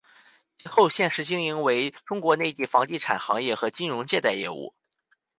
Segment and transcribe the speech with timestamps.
[0.57, 4.73] 其后现时经营为中国内地房地产行业和金融借贷业务。